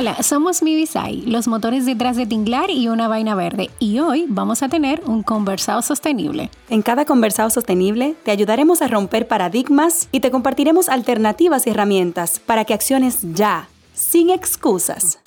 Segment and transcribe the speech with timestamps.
[0.00, 4.62] Hola, somos Mivisai, los motores detrás de Tinglar y una vaina verde, y hoy vamos
[4.62, 6.48] a tener un conversado sostenible.
[6.70, 12.38] En cada conversado sostenible te ayudaremos a romper paradigmas y te compartiremos alternativas y herramientas
[12.38, 15.18] para que acciones ya, sin excusas.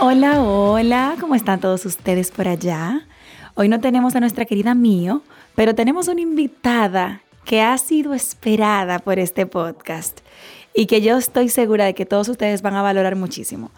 [0.00, 3.06] Hola, hola, ¿cómo están todos ustedes por allá?
[3.58, 5.22] Hoy no tenemos a nuestra querida Mío,
[5.56, 10.20] pero tenemos una invitada que ha sido esperada por este podcast
[10.74, 13.70] y que yo estoy segura de que todos ustedes van a valorar muchísimo.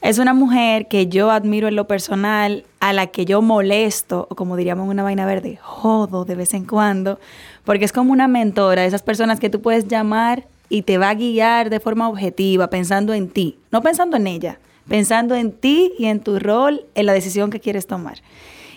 [0.00, 4.34] Es una mujer que yo admiro en lo personal, a la que yo molesto, o
[4.34, 7.20] como diríamos una vaina verde, jodo de vez en cuando,
[7.62, 11.14] porque es como una mentora, esas personas que tú puedes llamar y te va a
[11.14, 16.06] guiar de forma objetiva, pensando en ti, no pensando en ella, pensando en ti y
[16.06, 18.18] en tu rol, en la decisión que quieres tomar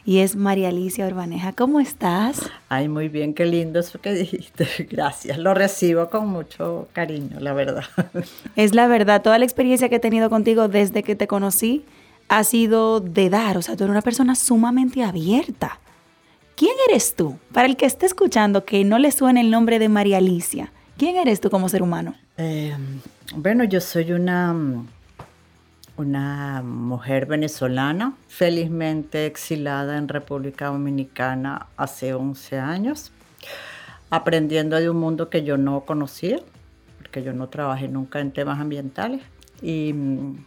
[0.06, 1.54] y es María Alicia Urbaneja.
[1.54, 2.50] ¿Cómo estás?
[2.70, 4.68] Ay, muy bien, qué lindo eso que dijiste.
[4.90, 7.84] Gracias, lo recibo con mucho cariño, la verdad.
[8.56, 11.84] Es la verdad, toda la experiencia que he tenido contigo desde que te conocí
[12.28, 15.80] ha sido de dar, o sea, tú eres una persona sumamente abierta.
[16.56, 17.38] ¿Quién eres tú?
[17.52, 21.18] Para el que esté escuchando que no le suene el nombre de María Alicia, ¿quién
[21.18, 22.16] eres tú como ser humano?
[22.38, 22.76] Eh,
[23.36, 24.56] bueno, yo soy una
[25.98, 33.12] una mujer venezolana, felizmente exilada en República Dominicana hace 11 años,
[34.10, 36.40] aprendiendo de un mundo que yo no conocía,
[36.98, 39.22] porque yo no trabajé nunca en temas ambientales.
[39.62, 40.46] Y mm,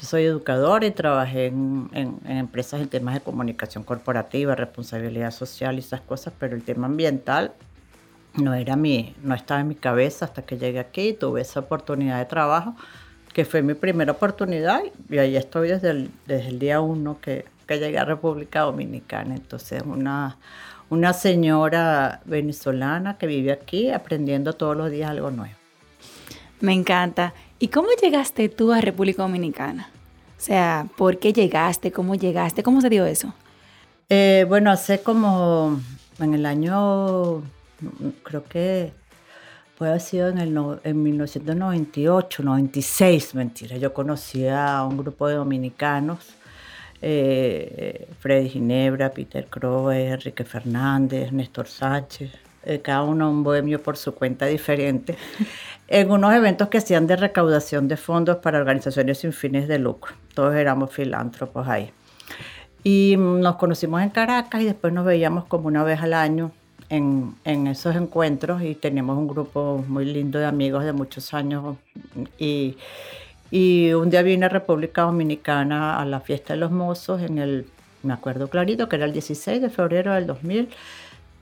[0.00, 1.88] soy educadora y trabajé en,
[2.24, 7.52] empresas en temas de comunicación corporativa, responsabilidad social y esas cosas, pero el tema ambiental
[8.34, 11.60] no era mi, no estaba en mi cabeza hasta que llegué aquí y tuve esa
[11.60, 12.76] oportunidad de trabajo
[13.38, 17.44] que fue mi primera oportunidad y ahí estoy desde el, desde el día uno que,
[17.68, 19.36] que llegué a República Dominicana.
[19.36, 20.38] Entonces, una,
[20.90, 25.54] una señora venezolana que vive aquí aprendiendo todos los días algo nuevo.
[26.58, 27.32] Me encanta.
[27.60, 29.88] ¿Y cómo llegaste tú a República Dominicana?
[30.36, 31.92] O sea, ¿por qué llegaste?
[31.92, 32.64] ¿Cómo llegaste?
[32.64, 33.32] ¿Cómo se dio eso?
[34.08, 35.80] Eh, bueno, hace como
[36.18, 37.44] en el año,
[38.24, 38.90] creo que
[39.78, 43.76] puede haber sido en, el en 1998, 96, mentira.
[43.76, 46.18] Yo conocí a un grupo de dominicanos,
[47.00, 52.32] eh, Freddy Ginebra, Peter Crowe, Enrique Fernández, Néstor Sánchez,
[52.64, 55.16] eh, cada uno un bohemio por su cuenta diferente,
[55.86, 60.12] en unos eventos que hacían de recaudación de fondos para organizaciones sin fines de lucro.
[60.34, 61.92] Todos éramos filántropos ahí.
[62.82, 66.50] Y nos conocimos en Caracas y después nos veíamos como una vez al año
[66.88, 71.76] en, esos encuentros y tenemos un grupo muy lindo de amigos de muchos años.
[72.38, 72.76] Y,
[73.50, 77.66] y un día vine a República Dominicana a la fiesta de los mozos en el,
[78.02, 80.68] me acuerdo clarito, que era el 16 de febrero del 2000,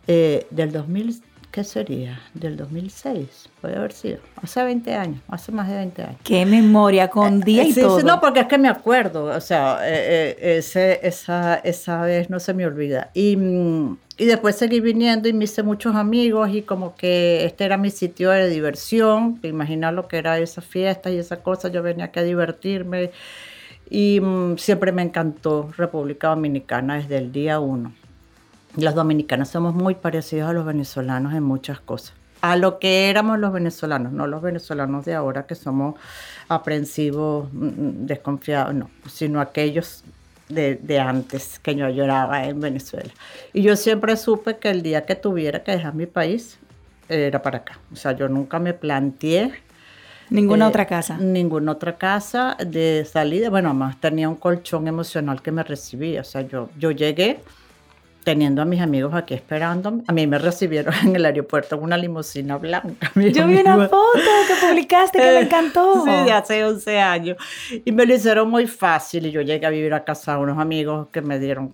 [0.08, 1.22] eh, del 2000
[1.56, 2.20] ¿qué sería?
[2.34, 4.18] Del 2006, puede haber sido.
[4.42, 6.20] Hace 20 años, hace más de 20 años.
[6.22, 8.02] Qué memoria, con día y todo.
[8.02, 12.40] no, porque es que me acuerdo, o sea, eh, eh, ese, esa, esa vez no
[12.40, 13.10] se me olvida.
[13.14, 17.64] Y, mm, y después seguí viniendo y me hice muchos amigos y como que este
[17.64, 21.82] era mi sitio de diversión, imaginar lo que era esa fiesta y esa cosa, yo
[21.82, 23.12] venía aquí a divertirme
[23.88, 27.94] y mm, siempre me encantó República Dominicana desde el día uno
[28.76, 32.14] los dominicanos somos muy parecidos a los venezolanos en muchas cosas.
[32.42, 35.94] A lo que éramos los venezolanos, no los venezolanos de ahora que somos
[36.48, 40.04] aprensivos, mm, mm, desconfiados, no, sino aquellos
[40.48, 43.10] de, de, antes que yo lloraba en Venezuela.
[43.52, 46.58] Y yo siempre supe que el día que tuviera que dejar mi país
[47.08, 47.78] era para acá.
[47.92, 49.52] O sea, yo nunca me planteé.
[50.30, 51.16] Ninguna eh, otra casa.
[51.18, 53.50] Ninguna otra casa de salida.
[53.50, 56.20] Bueno, además tenía un colchón emocional que me recibía.
[56.20, 57.40] O sea, yo, yo llegué
[58.26, 60.02] teniendo a mis amigos aquí esperando.
[60.08, 63.12] A mí me recibieron en el aeropuerto en una limusina blanca.
[63.14, 64.18] Yo vi una foto
[64.48, 65.86] que publicaste que me encantó.
[66.04, 67.36] Sí, de hace 11 años.
[67.84, 70.58] Y me lo hicieron muy fácil y yo llegué a vivir a casa de unos
[70.58, 71.72] amigos que me dieron,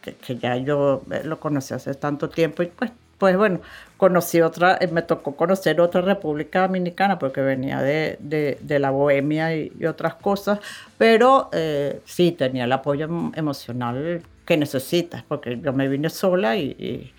[0.00, 3.60] que, ya yo eh, lo conocí hace tanto tiempo y pues pues bueno,
[3.98, 9.54] conocí otra, eh, me tocó conocer otra República Dominicana porque venía de, de, la Bohemia
[9.54, 10.58] y, otras cosas,
[10.96, 17.12] pero eh, sí tenía el apoyo emocional que necesitas, porque yo me vine sola y,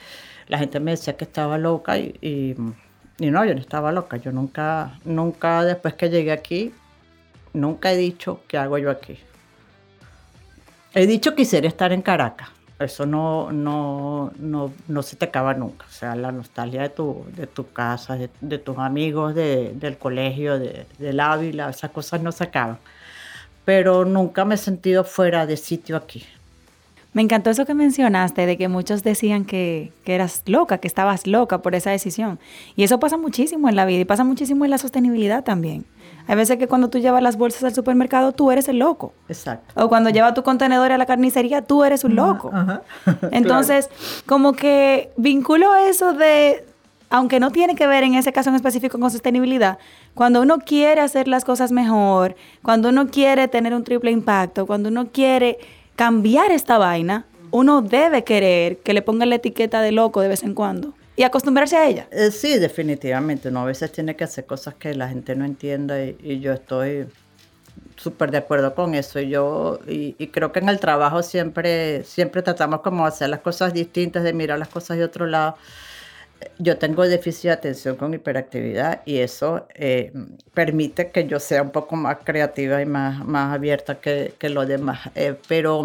[0.49, 2.55] la gente me decía que estaba loca y, y,
[3.31, 6.73] no, yo no estaba loca, yo nunca, nunca después que llegué aquí
[7.53, 9.17] nunca he dicho qué hago yo aquí.
[10.93, 12.49] He dicho quisiera estar en Caracas.
[12.79, 15.85] Eso no, no, no, no se te acaba nunca.
[15.87, 19.97] O sea, la nostalgia de tu, de tu casa, de, de tus amigos, de, del
[19.97, 22.77] colegio, de, del Ávila, esas cosas no se acaban.
[23.63, 26.25] Pero nunca me he sentido fuera de sitio aquí.
[27.13, 31.27] Me encantó eso que mencionaste, de que muchos decían que, que, eras loca, que estabas
[31.27, 32.39] loca por esa decisión.
[32.77, 35.85] Y eso pasa muchísimo en la vida y pasa muchísimo en la sostenibilidad también.
[36.27, 39.13] Hay veces que cuando tú llevas las bolsas al supermercado, tú eres el loco.
[39.27, 39.73] Exacto.
[39.83, 42.49] O cuando llevas tu contenedor a la carnicería, tú eres un loco.
[42.53, 42.81] Ajá.
[43.31, 43.89] Entonces,
[44.25, 46.63] como que vinculo eso de,
[47.09, 49.79] aunque no tiene que ver en ese caso en específico con sostenibilidad,
[50.13, 54.87] cuando uno quiere hacer las cosas mejor, cuando uno quiere tener un triple impacto, cuando
[54.87, 55.59] uno quiere
[55.95, 60.43] cambiar esta vaina, uno debe querer que le pongan la etiqueta de loco de vez
[60.43, 62.07] en cuando y acostumbrarse a ella.
[62.11, 63.49] Eh, sí, definitivamente.
[63.49, 67.07] Uno a veces tiene que hacer cosas que la gente no entienda y, yo estoy
[67.97, 69.19] súper de acuerdo con eso.
[69.19, 73.73] Yo y, y, creo que en el trabajo siempre, siempre tratamos como hacer las cosas
[73.73, 75.57] distintas, de mirar las cosas de otro lado.
[76.57, 80.11] Yo tengo déficit de atención con hiperactividad y eso eh,
[80.53, 84.67] permite que yo sea un poco más creativa y más, más abierta que, que los
[84.67, 85.09] demás.
[85.15, 85.83] Eh, pero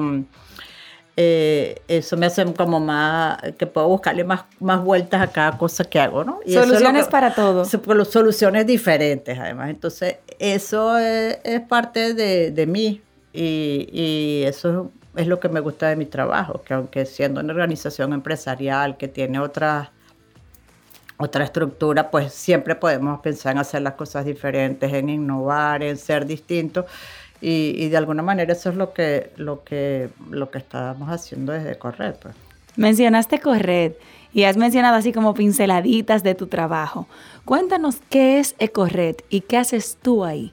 [1.19, 5.85] eh, eso me hace como más, que puedo buscarle más, más vueltas a cada cosa
[5.85, 6.41] que hago, ¿no?
[6.45, 7.65] Y soluciones es que, para todo.
[7.65, 9.71] Soluciones diferentes, además.
[9.71, 13.01] Entonces, eso es, es parte de, de mí
[13.33, 17.53] y, y, eso es lo que me gusta de mi trabajo, que aunque siendo una
[17.53, 19.93] organización empresarial que tiene otra,
[21.19, 26.27] otra estructura, pues siempre podemos pensar en hacer las cosas diferentes, en innovar, en ser
[26.27, 26.87] distintos.
[27.41, 31.53] Y, y, de alguna manera eso es lo que, lo que, lo que estamos haciendo
[31.53, 32.15] desde Corred.
[32.15, 32.35] Pues.
[32.77, 33.93] Mencionaste Corred
[34.33, 37.07] y has mencionado así como pinceladitas de tu trabajo.
[37.45, 40.53] Cuéntanos qué es Ecorred y qué haces tú ahí.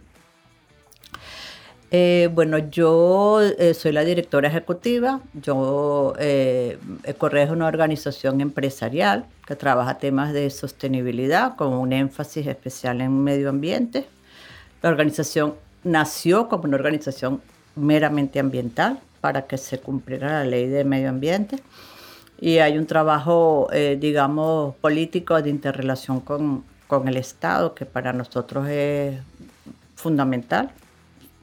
[1.95, 5.21] Eh, bueno, yo eh, soy la directora ejecutiva.
[5.35, 12.47] Yo, eh, Ecorred es una organización empresarial que trabaja temas de sostenibilidad con un énfasis
[12.47, 14.07] especial en medio ambiente.
[14.81, 15.53] La organización
[15.83, 17.41] nació como una organización
[17.75, 21.57] meramente ambiental para que se cumpliera la ley de medio ambiente
[22.41, 28.13] y hay un trabajo, eh, digamos, político de interrelación con, con, el Estado que para
[28.13, 29.19] nosotros es
[29.95, 30.71] fundamental.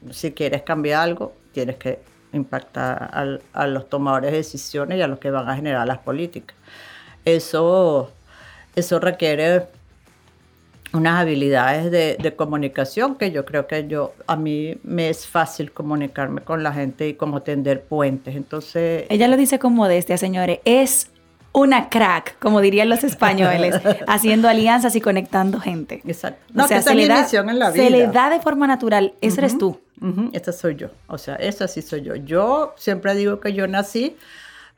[0.09, 1.99] Si quieres cambiar algo, tienes que
[2.33, 5.99] impactar al, a los tomadores de decisiones y a los que van a generar las
[5.99, 6.55] políticas.
[7.25, 8.11] Eso,
[8.75, 9.67] eso requiere
[10.93, 15.71] unas habilidades de, de, comunicación que yo creo que yo a mí me es fácil
[15.71, 18.35] comunicarme con la gente y como tender puentes.
[18.35, 21.10] Entonces, ella lo dice con modestia, señores, es
[21.53, 23.75] una crack, como dirían los españoles,
[24.07, 26.01] haciendo alianzas y conectando gente.
[26.05, 26.41] Exacto.
[26.53, 27.83] No, o sea, se le, da, en la vida.
[27.83, 29.79] se le da de forma natural, uh -huh, eres tú.
[30.01, 32.15] Uh -huh, soy yo, o sea, esa sí soy yo.
[32.15, 34.15] Yo siempre digo que yo nací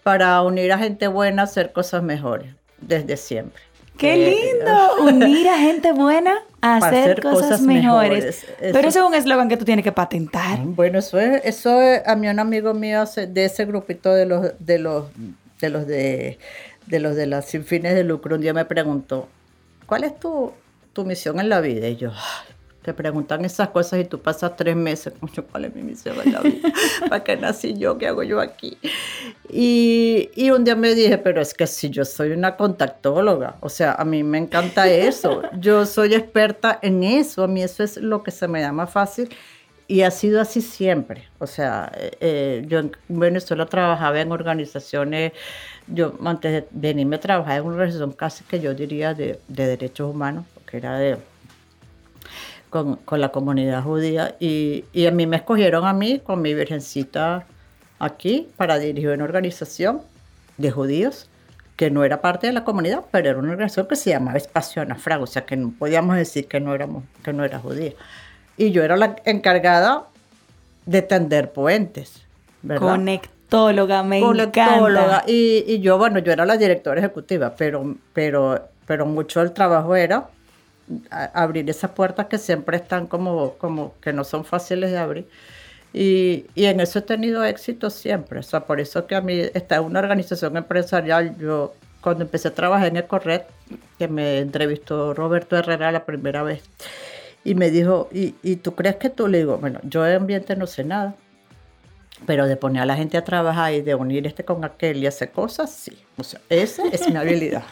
[0.02, 3.62] para unir a gente buena a hacer cosas mejores, desde siempre.
[3.98, 4.96] ¡Qué lindo!
[5.04, 8.26] Unir a gente buena a hacer, hacer, cosas, cosas mejores.
[8.26, 8.44] mejores.
[8.44, 8.74] Eso.
[8.74, 10.60] Pero eso es un eslogan que tú tienes que patentar.
[10.64, 14.54] Bueno, eso es, eso es, a mí un amigo mío de ese grupito de los
[14.60, 15.06] de los
[15.64, 16.38] de los de,
[16.88, 19.30] de los de las sin fines de lucro un día me preguntó,
[19.86, 20.52] ¿cuál es tu,
[20.92, 21.88] tu misión en la vida?
[21.88, 22.12] Y yo,
[22.82, 25.14] te preguntan esas cosas y tú pasas tres meses,
[25.52, 26.74] ¿cuál es mi misión en la vida?
[27.10, 27.98] ¿Para qué nací yo?
[27.98, 28.78] ¿Qué hago yo aquí?
[29.50, 33.70] Y, y, un día me dije, pero es que si yo soy una contactóloga, o
[33.70, 37.96] sea, a mí me encanta eso, yo soy experta en eso, a mí eso es
[37.96, 39.30] lo que se me da más fácil
[39.88, 41.28] y ha sido así siempre.
[41.40, 45.34] O sea, eh, yo en Venezuela trabajaba en organizaciones,
[45.88, 50.14] yo antes de venirme trabajaba en una organización casi que yo diría de, de derechos
[50.14, 51.18] humanos, porque era de
[52.70, 56.56] con, con, la comunidad judía y, y, a mí me escogieron a mí con mi
[56.56, 57.46] virgencita
[58.00, 60.02] aquí para dirigir una organización
[60.58, 61.30] de judíos
[61.76, 64.82] que no era parte de la comunidad, pero era una organización que se llamaba Espacio
[64.82, 67.94] Anafrag, o sea que no podíamos decir que no, éramos, que no era judía.
[68.58, 70.08] Y yo era la encargada
[70.86, 72.22] de tender puentes.
[72.62, 72.88] ¿verdad?
[72.88, 75.04] Conectóloga, me Conectóloga.
[75.04, 75.24] encanta.
[75.28, 79.96] Y, y yo, bueno, yo era la directora ejecutiva, pero, pero, pero mucho del trabajo
[79.96, 80.28] era
[81.34, 85.28] abrir esas puertas que siempre están como, como que no son fáciles de abrir.
[85.94, 88.40] Y, y, en eso he tenido éxito siempre.
[88.40, 91.38] O sea, por eso que a mí está una organización empresarial.
[91.38, 93.42] Yo, cuando empecé a trabajar en Ecorred,
[94.00, 96.64] que me entrevistó Roberto Herrera la primera vez,
[97.44, 99.28] y me dijo, ¿y, y tú crees que tú?
[99.28, 101.16] Le digo, bueno, yo de ambiente no sé nada,
[102.26, 105.08] pero de poner a la gente a trabajar y de unir este con aquel y
[105.08, 105.98] hacer cosas, sí.
[106.18, 107.64] O sea, esa es mi habilidad.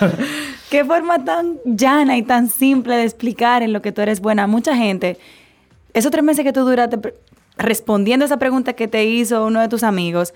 [0.70, 4.46] Qué forma tan llana y tan simple de explicar en lo que tú eres buena.
[4.46, 5.18] Mucha gente
[5.94, 7.14] esos tres meses que tú duraste
[7.56, 10.34] respondiendo a esa pregunta que te hizo uno de tus amigos,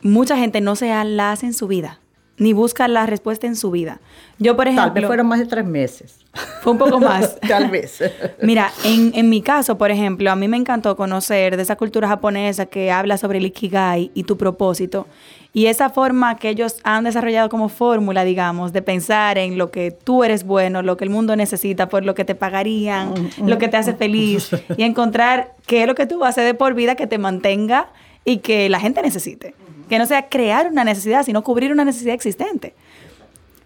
[0.00, 2.00] mucha gente no se la en su vida
[2.38, 4.00] ni busca la respuesta en su vida.
[4.38, 4.84] Yo, por ejemplo...
[4.84, 6.18] Tal vez fueron más de tres meses.
[6.60, 7.40] Fue un poco más.
[7.48, 8.02] Tal vez.
[8.42, 12.08] Mira, en, en, mi caso, por ejemplo, a mí me encantó conocer de esa cultura
[12.08, 15.06] japonesa que habla sobre el ikigai y tu propósito.
[15.56, 19.90] Y esa forma que ellos han desarrollado como fórmula, digamos, de pensar en lo que
[19.90, 23.68] tú eres bueno, lo que el mundo necesita, por lo que te pagarían, lo que
[23.68, 26.74] te hace feliz, y encontrar qué es lo que tú vas a hacer de por
[26.74, 27.88] vida que te mantenga
[28.22, 29.54] y que la gente necesite.
[29.88, 32.74] Que no sea crear una necesidad, sino cubrir una necesidad existente.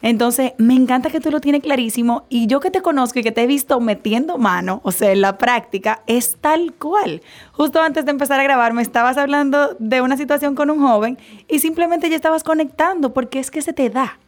[0.02, 3.32] Entonces, me encanta que tú lo tienes clarísimo y yo que te conozco y que
[3.32, 7.20] te he visto metiendo mano, o sea, en la práctica, es tal cual.
[7.52, 11.18] Justo antes de empezar a grabar, me estabas hablando de una situación con un joven
[11.48, 14.18] y simplemente ya estabas conectando porque es que se te da.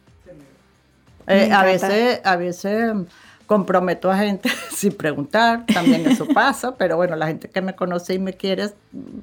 [1.25, 2.93] Eh, a veces, a veces
[3.45, 8.13] comprometo a gente sin preguntar, también eso pasa, pero bueno, la gente que me conoce
[8.13, 8.69] y me quiere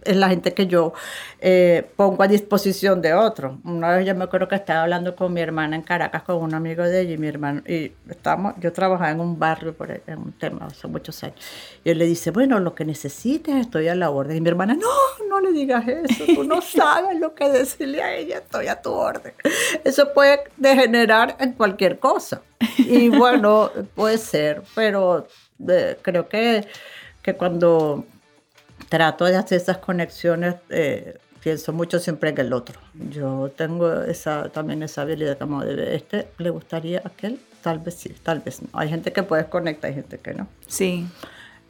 [0.05, 0.93] es la gente que yo
[1.41, 3.57] eh, pongo a disposición de otros.
[3.65, 6.55] Una vez yo me acuerdo que estaba hablando con mi hermana en Caracas, con un
[6.55, 10.19] amigo de ella y mi hermano, y estamos, yo trabajaba en un barrio por en
[10.19, 11.37] un tema hace muchos años,
[11.85, 14.75] y él le dice, bueno, lo que necesites estoy a la orden, y mi hermana,
[14.75, 18.81] no, no le digas eso, tú no sabes lo que decirle a ella, estoy a
[18.81, 19.33] tu orden.
[19.85, 22.43] Eso puede degenerar en cualquier cosa.
[22.79, 25.27] Y bueno, puede ser, pero
[25.69, 26.67] eh, creo que,
[27.23, 28.05] que cuando
[28.89, 32.79] trato de hacer esas conexiones, eh, pienso mucho siempre en el otro.
[32.95, 37.95] Yo tengo esa, también esa habilidad como de, este le gustaría a aquel, tal vez
[37.95, 38.69] sí, tal vez no.
[38.73, 40.47] Hay gente que puedes conectar, hay gente que no.
[40.67, 41.07] Sí.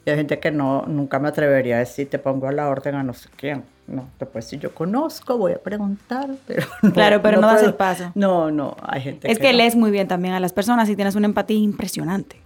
[0.05, 2.95] Y hay gente que no, nunca me atrevería a decir, te pongo a la orden
[2.95, 3.63] a no sé quién.
[3.91, 8.11] No, después si yo conozco, voy a preguntar, pero Claro, pero no, das el paso.
[8.15, 11.15] No, no, hay gente es que, lees muy bien también a las personas y tienes
[11.15, 12.37] una empatía impresionante.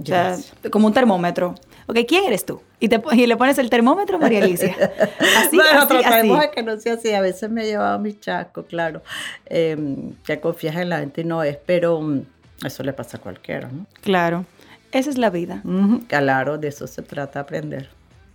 [0.00, 0.36] O sea,
[0.70, 1.54] como un termómetro.
[1.86, 2.62] Ok, ¿quién eres tú?
[2.80, 4.74] Y, te, y le pones el termómetro, María Alicia.
[5.38, 7.12] Así, bueno, así, tratamos de que no sea así.
[7.12, 9.02] A veces me he llevado mi chasco, claro.
[9.46, 9.76] Eh,
[10.24, 12.22] que confías en la gente y no es, pero um,
[12.64, 13.86] eso le pasa a cualquiera, ¿no?
[14.00, 14.46] Claro.
[14.92, 15.62] Esa es la vida.
[16.06, 17.90] claro, de eso se trata aprender.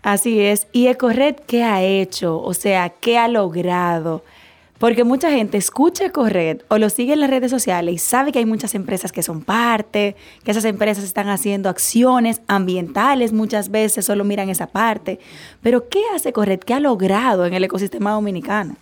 [0.08, 0.68] Así es.
[0.72, 2.42] ¿Y Ecorred qué ha hecho?
[2.42, 4.24] O sea, ¿qué ha logrado?
[4.78, 8.40] Porque mucha gente escucha Ecorred o lo sigue en las redes sociales y sabe que
[8.40, 14.06] hay muchas empresas que son parte, que esas empresas están haciendo acciones ambientales muchas veces,
[14.06, 15.20] solo miran esa parte.
[15.62, 16.62] Pero ¿qué hace Ecorred?
[16.62, 18.78] ¿Qué ha logrado en el ecosistema dominicano?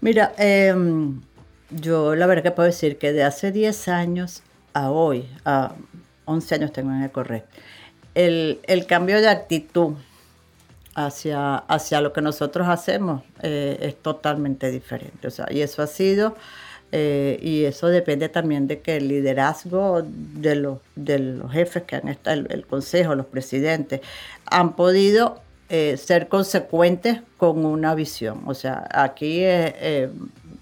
[0.00, 1.20] Mira, em,
[1.70, 5.76] yo la verdad que puedo decir que de hace 10 años a hoy, a
[6.24, 7.42] 11 años tengo en Ecorred,
[8.16, 9.92] el, el cambio de actitud
[10.94, 15.28] hacia, hacia lo que nosotros hacemos eh, es totalmente diferente.
[15.28, 16.36] O sea, y eso ha sido,
[16.92, 21.96] eh, y eso depende también de que el liderazgo de los, de los jefes que
[21.96, 24.00] han estado, el, consejo, los presidentes,
[24.46, 28.42] han podido eh, ser consecuentes con una visión.
[28.46, 29.42] O sea, aquí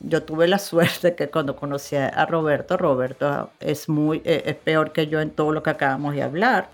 [0.00, 5.08] yo tuve la suerte que cuando conocí a Roberto, Roberto es muy es peor que
[5.08, 6.70] yo en todo lo que acabamos de hablar.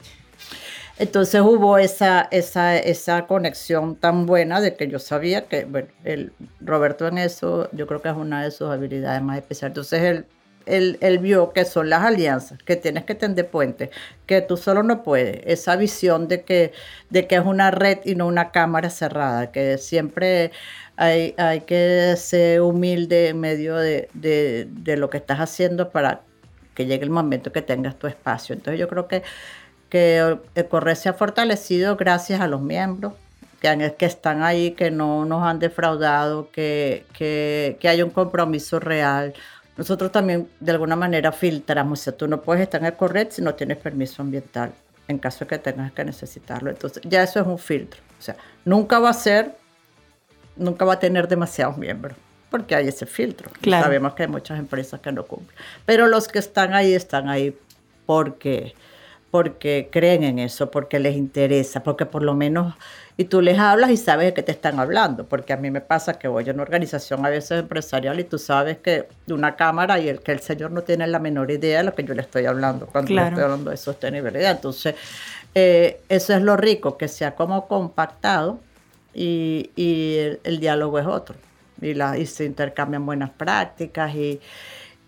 [0.98, 6.32] Entonces hubo esa, esa, esa conexión tan buena de que yo sabía que, bueno, el
[6.60, 9.70] Roberto en eso, yo creo que es una de sus habilidades más especiales.
[9.70, 10.26] Entonces él,
[10.66, 13.90] él, él vio que son las alianzas, que tienes que tender puentes,
[14.26, 15.40] que tú solo no puedes.
[15.46, 16.72] Esa visión de que,
[17.10, 20.50] de que es una red y no una cámara cerrada, que siempre
[20.96, 26.22] hay, hay que ser humilde en medio de, de, de lo que estás haciendo para
[26.74, 28.54] que llegue el momento que tengas tu espacio.
[28.54, 29.22] Entonces yo creo que
[29.88, 33.14] que el correo se ha fortalecido gracias a los miembros
[33.60, 39.34] que, que están ahí, que no nos han defraudado, que, que, hay un compromiso real.
[39.76, 43.26] Nosotros también de alguna manera filtramos, o sea, tú no puedes estar en el correo
[43.30, 44.72] si no tienes permiso ambiental,
[45.06, 46.70] en caso de que tengas que necesitarlo.
[46.70, 48.00] Entonces, ya eso es un filtro.
[48.18, 49.56] O sea, nunca va a ser,
[50.56, 52.16] nunca va a tener demasiados miembros,
[52.50, 53.50] porque hay ese filtro.
[53.62, 55.56] Sabemos que hay muchas empresas que no cumplen.
[55.84, 57.56] Pero los que están ahí, están ahí
[58.04, 58.74] porque
[59.30, 62.74] porque creen en eso, porque les interesa, porque por lo menos,
[63.16, 65.80] y tú les hablas y sabes de qué te están hablando, porque a mí me
[65.80, 69.56] pasa que voy a una organización a veces empresarial y tú sabes que de una
[69.56, 72.14] cámara y el que el señor no tiene la menor idea de lo que yo
[72.14, 74.52] le estoy hablando cuando le estoy hablando de sostenibilidad.
[74.52, 74.94] Entonces,
[75.54, 78.60] eh, eso es lo rico, que sea como compactado
[79.12, 79.70] y,
[80.44, 81.34] el, diálogo es otro,
[81.82, 84.40] y, la, y se intercambian buenas prácticas y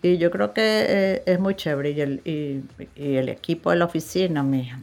[0.03, 1.91] y yo creo que eh, es muy chévere.
[1.91, 2.63] Y el, y,
[2.95, 4.73] el, equipo de la oficina, mis,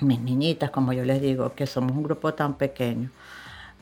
[0.00, 3.10] mis niñitas, como yo les digo, que somos un grupo tan pequeño,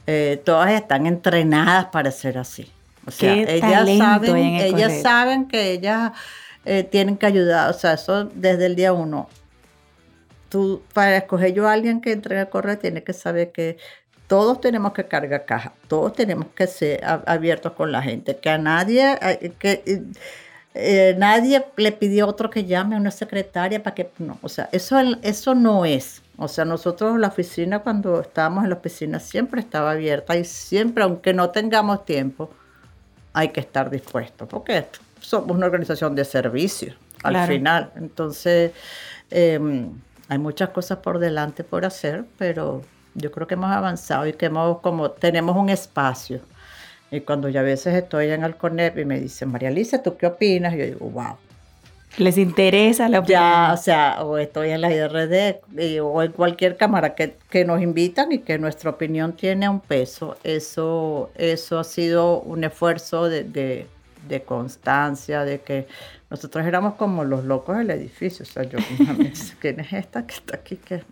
[0.06, 2.70] eh, todas están entrenadas para ser así.
[3.06, 6.12] O sea, ellas saben, ellas saben que ellas
[6.64, 7.68] eh, tienen que ayudar.
[7.68, 9.28] O sea, eso desde el día uno.
[10.48, 13.78] tú, para escoger yo a alguien que entre a correr, tiene que saber que
[14.28, 18.58] todos tenemos que cargar caja, todos tenemos que ser abiertos con la gente, que a
[18.58, 19.18] nadie,
[19.58, 20.04] que
[20.74, 24.48] eh, nadie le pidió a otro que llame a una secretaria para que, no, o
[24.48, 26.22] sea, eso, eso no es.
[26.38, 31.04] O sea, nosotros la oficina, cuando estábamos en la oficina, siempre estaba abierta y siempre,
[31.04, 32.50] aunque no tengamos tiempo,
[33.34, 34.86] hay que estar dispuestos, porque
[35.20, 37.92] somos una organización de servicio al final.
[37.96, 38.72] Entonces,
[39.30, 39.90] em,
[40.28, 42.82] hay muchas cosas por delante por hacer, pero
[43.14, 46.40] yo creo que hemos avanzado y que hemos como tenemos un espacio.
[47.12, 50.16] Y cuando yo a veces estoy en el CONEP y me dicen, María Alicia, ¿tú
[50.16, 50.74] qué opinas?
[50.74, 51.36] yo digo, wow.
[52.16, 53.40] Les interesa la opinión.
[53.42, 57.82] Ya, o sea, o estoy en la IRD o en cualquier cámara que, que, nos
[57.82, 60.38] invitan y que nuestra opinión tiene un peso.
[60.42, 63.86] Eso, eso ha sido un esfuerzo de, de,
[64.26, 65.86] de constancia, de que
[66.30, 68.42] nosotros éramos como los locos del edificio.
[68.42, 68.78] O sea, yo,
[69.60, 70.76] ¿quién es esta que está aquí?
[70.76, 71.02] ¿Qué,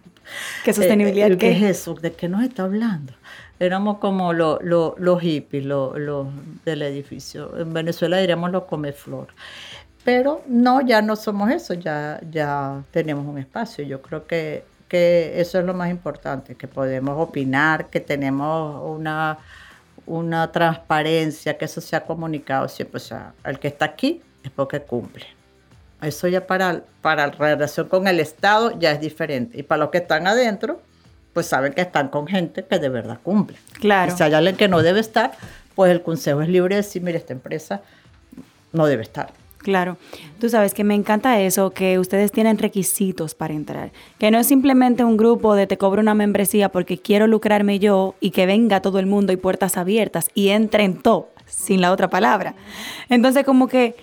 [0.64, 1.30] ¿Qué sostenibilidad?
[1.30, 1.94] Eh, ¿Qué es eso?
[1.94, 3.12] ¿De qué nos está hablando?
[3.60, 6.32] Éramos como los hippies lo,
[6.64, 7.58] del edificio.
[7.58, 9.28] En Venezuela diríamos los comeflor.
[10.02, 13.84] Pero no, ya no somos eso, ya, ya tenemos un espacio.
[13.84, 19.36] Yo creo que, que eso es lo más importante, que podemos opinar, que tenemos una,
[20.06, 22.96] una transparencia, que eso se ha comunicado siempre.
[22.96, 25.26] O sea, el que está aquí es porque cumple.
[26.00, 29.58] Eso ya para, para la relación con el Estado ya es diferente.
[29.58, 30.80] Y para los que están adentro,
[31.32, 33.56] pues saben que están con gente que de verdad cumple.
[33.74, 34.12] Claro.
[34.12, 35.32] Y si hay alguien que no debe estar,
[35.74, 37.82] pues el consejo es libre de decir, mire, esta empresa
[38.72, 39.32] no debe estar.
[39.58, 39.98] Claro,
[40.40, 44.46] tú sabes que me encanta eso, que ustedes tienen requisitos para entrar, que no es
[44.46, 48.80] simplemente un grupo de te cobro una membresía porque quiero lucrarme yo y que venga
[48.80, 52.54] todo el mundo y puertas abiertas y entren todo, sin la otra palabra.
[53.10, 53.96] Entonces como que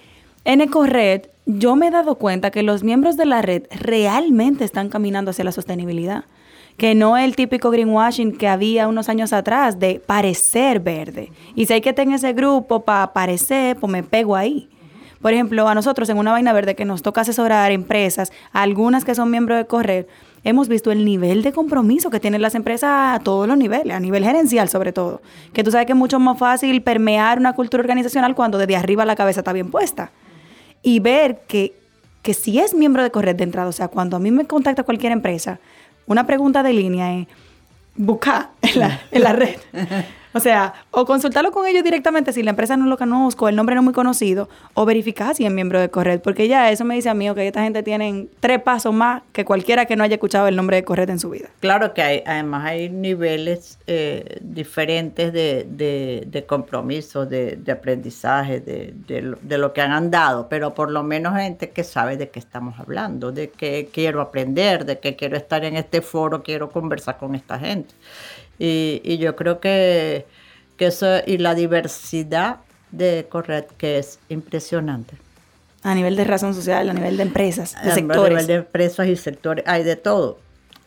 [0.46, 4.90] en EcoRed yo me he dado cuenta que los miembros de la red realmente están
[4.90, 6.26] caminando hacia la sostenibilidad
[6.78, 11.32] que no es el típico greenwashing que había unos años atrás de parecer verde.
[11.56, 14.70] Y si hay que tener ese grupo para parecer, pues me pego ahí.
[15.22, 19.16] Por ejemplo, a nosotros en una vaina verde que nos toca asesorar empresas, algunas que
[19.16, 20.08] son miembros de Correr,
[20.44, 24.00] hemos visto el nivel de compromiso que tienen las empresas a todos los niveles, a
[24.00, 25.22] nivel gerencial sobre todo.
[25.54, 29.04] Que tú sabes que es mucho más fácil permear una cultura organizacional cuando desde arriba
[29.06, 30.12] la cabeza está bien puesta.
[30.84, 31.74] Y ver que,
[32.22, 34.84] que si es miembro de Correr de entrada, o sea, cuando a mí me contacta
[34.84, 35.60] cualquier empresa,
[36.08, 37.28] una pregunta de línea es
[37.96, 39.58] buscar en la, en la red
[40.38, 43.74] o sea, o consultarlo con ellos directamente si la empresa no lo conozco, el nombre
[43.74, 46.94] no es muy conocido, o verificar si es miembro de Corred, porque ya eso me
[46.94, 50.16] dice a mí que esta gente tiene tres pasos más que cualquiera que no haya
[50.16, 51.50] escuchado el nombre de Corred en su vida.
[51.60, 59.82] Claro que hay, además hay niveles eh, diferentes de, compromiso, de, aprendizaje, de, lo que
[59.82, 63.90] han andado, pero por lo menos gente que sabe de qué estamos hablando, de qué
[63.92, 67.96] quiero aprender, de qué quiero estar en este foro, quiero conversar con esta gente.
[68.60, 70.26] Y, yo creo que,
[70.78, 72.58] eso y la diversidad
[72.92, 75.16] de Corred que es impresionante.
[75.84, 78.26] A nivel de razón social, a nivel de empresas, de sectores.
[78.26, 80.40] A nivel de empresas y sectores, hay de todo.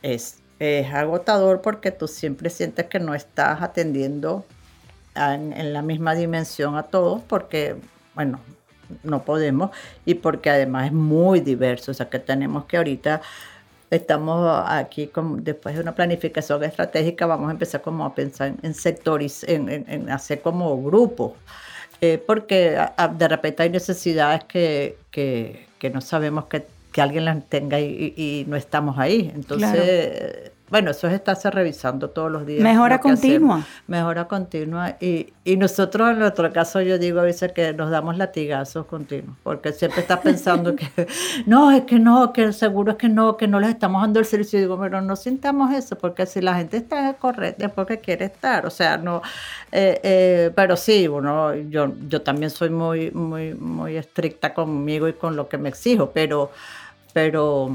[0.03, 4.45] Es, es agotador porque tú siempre sientes que no estás atendiendo
[5.15, 7.77] en, en la misma dimensión a todos porque,
[8.15, 8.41] bueno,
[9.03, 9.71] no podemos
[10.05, 13.23] y porque además es muy diverso, o sea que tenemos que ahorita
[13.91, 18.75] estamos aquí con, después de una planificación estratégica, vamos a empezar como a pensar en
[18.75, 21.33] sectores, en, hacer como grupos,
[22.01, 22.79] eh, porque
[23.17, 28.57] de repente hay necesidades que, que, no sabemos que, que, alguien las tenga y, no
[28.57, 29.33] estamos ahí.
[29.35, 32.63] Entonces, bueno, eso es estarse revisando todos los días.
[32.63, 33.67] Mejora continua.
[33.89, 34.97] Mejora continua.
[35.01, 39.37] Y, y, nosotros, en nuestro caso, yo digo a veces que nos damos latigazos continuos,
[39.43, 40.87] porque siempre estás pensando que,
[41.47, 44.27] no, es que no, que seguro es que no, que no les estamos dando el
[44.27, 44.61] servicio.
[44.61, 48.27] Y digo, pero no sintamos eso, porque si la gente está correcta es porque quiere
[48.27, 48.65] estar.
[48.65, 49.23] O sea, no,
[49.73, 55.15] eh, eh, pero sí, bueno, yo, yo también soy muy, muy, muy estricta conmigo y
[55.15, 56.53] con lo que me exijo, pero,
[57.13, 57.75] pero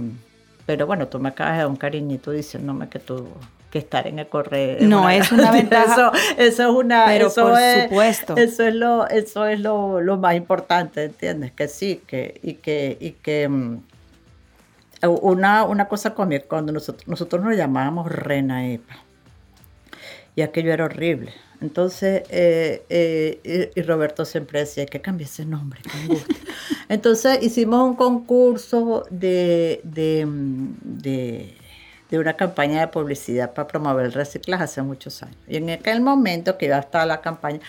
[0.66, 3.28] pero bueno, tú me acabas de dar un cariñito diciéndome que tú
[3.76, 4.78] que estar en el correo.
[4.82, 6.12] No, es una ventaja.
[6.38, 7.08] Eso, es una.
[7.08, 8.38] Pero eso por es, supuesto.
[8.38, 11.52] Eso es lo, eso es lo, lo, más importante, ¿entiendes?
[11.52, 13.80] Que sí, que, y que, y que mm,
[15.22, 18.96] una, una cosa conmigo, cuando nosotros, nosotros nos llamábamos Rena Epa,
[20.36, 21.34] y aquello era horrible.
[21.62, 25.82] Entonces, eh, eh, y Roberto siempre decía que cambie ese nombre,
[26.90, 31.56] Entonces hicimos un concurso de, de, de
[32.12, 35.38] una campaña de publicidad para promover el reciclaje hace muchos años.
[35.48, 37.60] Y en aquel momento que iba a la campaña,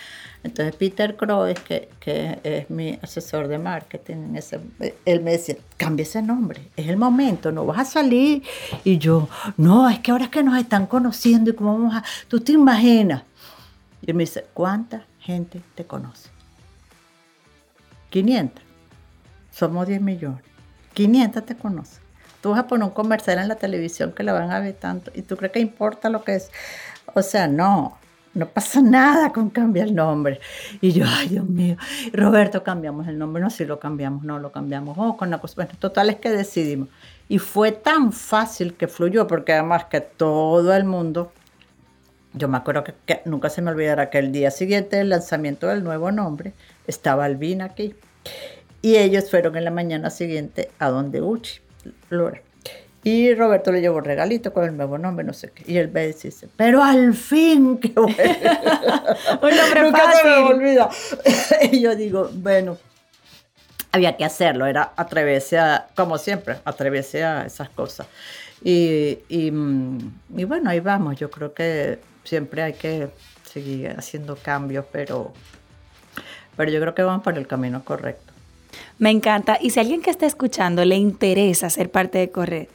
[0.43, 4.35] entonces Peter Crowe, que, que es mi asesor de marketing,
[5.05, 8.43] él me decía, cambia ese nombre, es el momento, no vas a salir.
[8.83, 12.03] Y yo, no, es que ahora es que nos están conociendo y cómo vamos a,
[12.27, 13.23] tú te imaginas.
[14.01, 16.29] Y me dice, ¿cuánta gente te conoce?
[18.11, 18.63] 500.
[19.51, 20.43] Somos 10 millones.
[20.93, 22.06] 500 te conocen.
[22.41, 25.11] Tú vas a poner un comercial en la televisión que la van a ver tanto
[25.13, 26.51] y tú crees que importa lo que es.
[27.13, 27.97] O sea, no,
[28.37, 30.39] no pasa nada con cambiar el nombre.
[30.79, 31.75] Y yo, ay Dios mío,
[32.13, 35.55] Roberto, cambiamos el nombre, no, si lo cambiamos, no lo cambiamos, oh, con la cosa,
[35.57, 36.89] bueno, total es que decidimos.
[37.27, 41.31] Y fue tan fácil que fluyó, porque además que todo el mundo,
[42.33, 45.83] yo me acuerdo que, nunca se me olvidará que el día siguiente del lanzamiento del
[45.83, 46.53] nuevo nombre,
[46.85, 47.95] estaba Alvin aquí.
[48.81, 51.59] Y ellos fueron en la mañana siguiente a donde Uchi,
[52.09, 52.41] Lora.
[53.03, 55.63] Y Roberto le llevó un regalito con el nuevo nombre, no sé qué.
[55.71, 58.15] Y él ve y dice, pero al fin, qué bueno.
[59.41, 60.21] un nombre Nunca fácil.
[60.21, 60.89] se me olvida.
[61.71, 62.77] y yo digo, bueno,
[63.91, 68.07] había que hacerlo, era atreverse a, como siempre, atreverse a esas cosas.
[68.63, 69.53] Y, y,
[70.35, 73.09] y bueno, ahí vamos, yo creo que siempre hay que
[73.43, 75.31] seguir haciendo cambios, pero,
[76.57, 78.26] pero yo creo que vamos por el camino correcto.
[78.99, 79.57] Me encanta.
[79.61, 82.69] Y si alguien que está escuchando le interesa ser parte de Correr,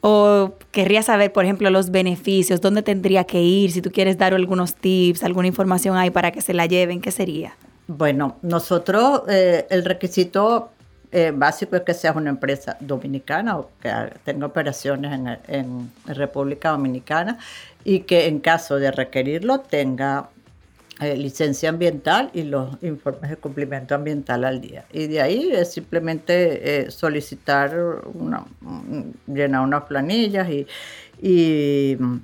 [0.00, 4.34] o querría saber, por ejemplo, los beneficios, dónde tendría que ir, si tú quieres dar
[4.34, 7.56] algunos tips, alguna información ahí para que se la lleven, ¿qué sería?
[7.86, 10.70] Bueno, nosotros, eh, el requisito
[11.10, 13.90] eh, básico es que seas una empresa dominicana o que
[14.24, 17.38] tenga operaciones en República Dominicana
[17.84, 20.28] y que en caso de requerirlo tenga
[21.00, 24.84] eh, licencia ambiental y los informes de cumplimiento ambiental al día.
[24.92, 27.76] Y de ahí es simplemente eh, solicitar,
[28.14, 28.44] una,
[29.26, 30.48] llenar unas planillas
[31.20, 32.16] y, mm,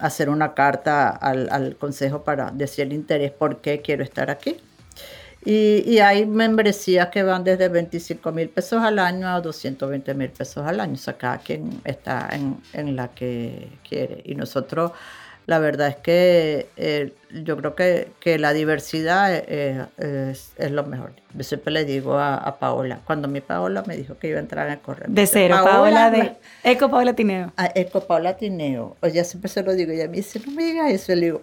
[0.00, 4.56] hacer una carta al, consejo para decir el interés por qué quiero estar aquí.
[5.44, 10.66] Y, hay membresías que van desde 25 mil pesos al año a 220 mil pesos
[10.66, 10.94] al año.
[10.94, 12.28] O sea, cada quien está
[12.72, 14.20] en la que quiere.
[14.24, 14.90] Y nosotros
[15.46, 20.84] la verdad es que eh, yo creo que, que la diversidad eh, es, es, lo
[20.84, 21.12] mejor.
[21.34, 24.40] Yo siempre le digo a, a, Paola, cuando mi Paola me dijo que iba a
[24.40, 25.06] entrar en el correo.
[25.08, 27.52] De cero, Paola, de Eco Paola Tineo.
[27.56, 28.96] A Eco Paola Tineo.
[29.00, 31.14] O ya siempre se lo digo, ella me dice, no me digas eso.
[31.14, 31.42] Le digo,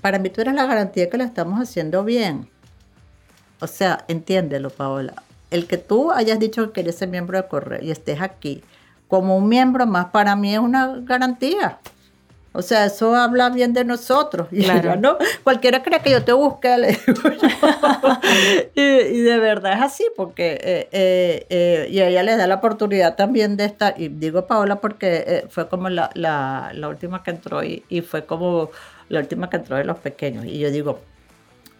[0.00, 2.48] para mí tú eres la garantía que la estamos haciendo bien.
[3.60, 5.22] O sea, entiéndelo, Paola.
[5.52, 8.64] El que tú hayas dicho que eres miembro de correo y estés aquí
[9.06, 11.78] como un miembro más, para mí es una garantía.
[12.56, 14.48] O sea, eso habla bien de nosotros.
[14.56, 14.96] Y claro.
[14.96, 15.18] ¿no?
[15.44, 16.68] Cualquiera cree que yo te busque,
[18.74, 22.54] y, y, de verdad es así, porque eh, eh, eh, y ella le da la
[22.56, 27.22] oportunidad también de estar, y digo Paola porque eh, fue como la, la, la, última
[27.22, 28.70] que entró y, y, fue como
[29.08, 30.46] la última que entró de los pequeños.
[30.46, 31.00] Y yo digo,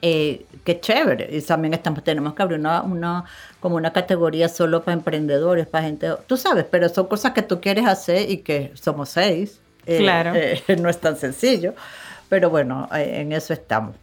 [0.02, 1.28] eh, qué chévere.
[1.36, 3.24] Y también estamos, tenemos que abrir una, una,
[3.60, 7.60] como una categoría solo para emprendedores, para gente, tú sabes, pero son cosas que tú
[7.60, 9.60] quieres hacer y que somos seis.
[9.86, 10.32] Eh, claro.
[10.34, 11.74] Eh, no es tan sencillo,
[12.28, 13.94] pero bueno, eh, en eso estamos.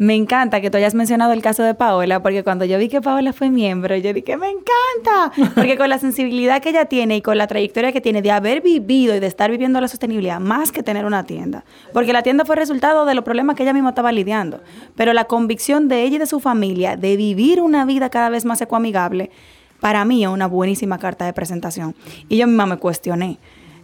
[0.00, 3.02] Me encanta que tú hayas mencionado el caso de Paola, porque cuando yo vi que
[3.02, 7.20] Paola fue miembro, yo dije, me encanta, porque con la sensibilidad que ella tiene y
[7.20, 10.72] con la trayectoria que tiene de haber vivido y de estar viviendo la sostenibilidad, más
[10.72, 13.90] que tener una tienda, porque la tienda fue resultado de los problemas que ella misma
[13.90, 14.62] estaba lidiando,
[14.96, 18.46] pero la convicción de ella y de su familia de vivir una vida cada vez
[18.46, 19.30] más ecoamigable,
[19.80, 21.94] para mí es una buenísima carta de presentación.
[22.30, 23.38] Y yo misma me cuestioné.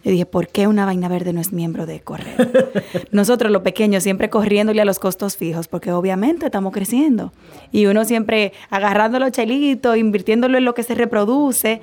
[0.06, 2.70] Y dije, ¿por qué una vaina verde no es miembro de Correr?
[3.10, 7.32] Nosotros los pequeños siempre corriéndole a los costos fijos, porque obviamente estamos creciendo.
[7.72, 11.80] Y uno siempre agarrando los chelitos, invirtiéndolo en lo que se reproduce,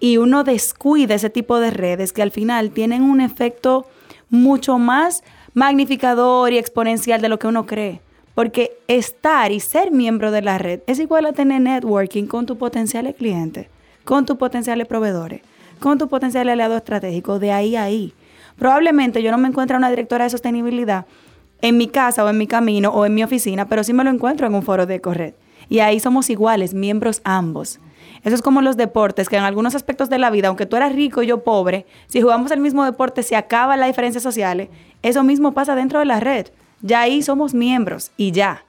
[0.00, 3.86] y uno descuida ese tipo de redes que al final tienen un efecto
[4.30, 5.22] mucho más
[5.54, 8.00] magnificador y exponencial de lo que uno cree.
[8.34, 12.56] Porque estar y ser miembro de la red es igual a tener networking con tus
[12.56, 13.68] potenciales clientes,
[14.02, 15.42] con tus potenciales proveedores
[15.80, 18.14] con tu potencial aliado estratégico de ahí a ahí.
[18.56, 21.06] Probablemente yo no me encuentre una directora de sostenibilidad
[21.62, 24.10] en mi casa o en mi camino o en mi oficina, pero sí me lo
[24.10, 25.34] encuentro en un foro de Corred.
[25.68, 27.80] Y ahí somos iguales, miembros ambos.
[28.22, 30.94] Eso es como los deportes, que en algunos aspectos de la vida, aunque tú eras
[30.94, 34.68] rico y yo pobre, si jugamos el mismo deporte se acaba las diferencias sociales.
[35.02, 36.48] Eso mismo pasa dentro de la red.
[36.82, 38.64] Ya ahí somos miembros y ya,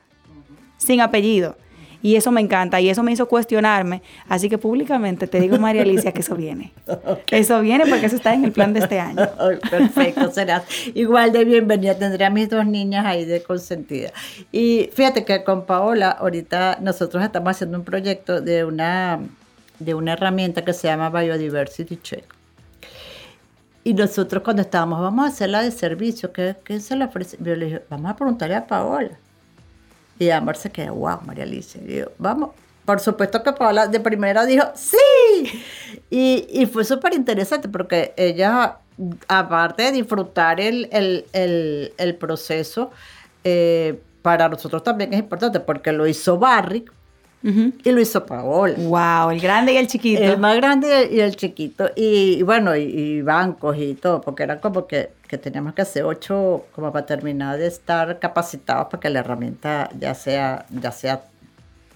[0.78, 1.58] sin apellido.
[2.02, 4.02] Y eso me encanta y eso me hizo cuestionarme.
[4.28, 6.72] Así que públicamente te digo, María Alicia, que eso viene.
[7.32, 9.28] Eso viene porque eso está en el plan de este año.
[9.70, 11.98] Perfecto, serás igual de bienvenida.
[11.98, 14.12] Tendré a mis dos niñas ahí de consentida.
[14.52, 19.20] Y fíjate que con Paola, ahorita nosotros estamos haciendo un proyecto de una,
[19.80, 22.26] de una herramienta que se llama Biodiversity Check.
[23.84, 27.38] Y nosotros cuando estábamos, vamos a hacerla de servicio, ¿qué, qué se le ofrece?
[27.40, 29.18] Yo le dije, vamos a preguntarle a Paola.
[30.20, 31.82] Y Amor se quedó, wow, María Alicia.
[31.82, 32.52] Y vamos.
[32.86, 35.64] Por supuesto que Paola de primera dijo, sí.
[36.10, 38.80] Y, y fue súper interesante porque ella,
[39.28, 42.92] aparte de disfrutar el, el, el, proceso,
[43.44, 46.38] eh, para nosotros también es importante porque lo hizo
[47.44, 48.76] Barry, y lo hizo Paola.
[48.78, 50.22] Wow, el grande y el chiquito.
[50.22, 51.90] El más grande y el chiquito.
[51.96, 56.66] Y, bueno, y, bancos y todo, porque era como que, que, teníamos que hacer ocho
[56.74, 61.24] como para terminar de estar capacitados para que la herramienta ya sea, ya sea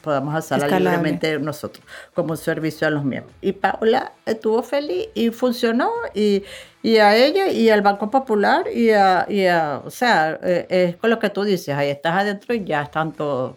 [0.05, 3.35] podamos hacerla libremente nosotros como servicio a los miembros.
[3.41, 6.43] Y Paola estuvo feliz y funcionó y,
[6.83, 10.97] y a ella y al Banco Popular y a, y a o sea, eh, es
[10.97, 13.55] con lo que tú dices, ahí estás adentro y ya están todos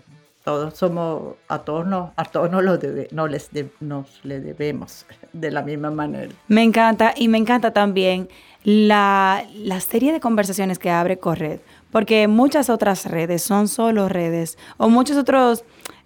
[0.49, 2.63] todos somos, a todos nos, a todos nos,
[3.13, 6.33] no les nos le debemos de la misma manera.
[6.47, 8.31] Me encanta y me encanta también
[8.65, 14.57] la, la serie de conversaciones que abre Corred, porque muchas otras redes son solo redes
[14.79, 15.65] o muchos otros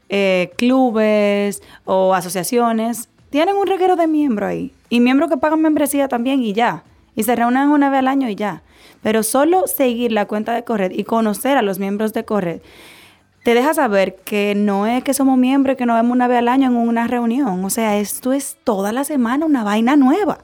[0.08, 6.08] eh, clubes o asociaciones tienen un reguero de miembros ahí y miembros que pagan membresía
[6.08, 6.82] también y ya.
[7.14, 8.62] Y se reúnen una vez al año y ya.
[9.04, 12.60] Pero solo seguir la cuenta de Corred y conocer a los miembros de Corred
[13.42, 16.38] te deja saber que no es que somos miembros y que nos vemos una vez
[16.38, 17.64] al año en una reunión.
[17.64, 20.38] O sea, esto es toda la semana una vaina nueva.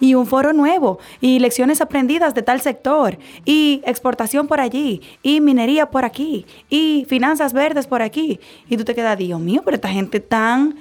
[0.00, 5.40] Y un foro nuevo, y lecciones aprendidas de tal sector, y exportación por allí, y
[5.40, 8.40] minería por aquí, y finanzas verdes por aquí.
[8.68, 10.76] Y tú te quedas, Dios mío, pero esta gente tan...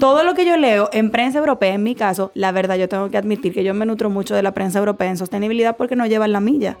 [0.00, 3.10] Todo lo que yo leo en prensa europea, en mi caso, la verdad yo tengo
[3.10, 6.06] que admitir que yo me nutro mucho de la prensa europea en sostenibilidad porque no
[6.06, 6.78] llevan la milla.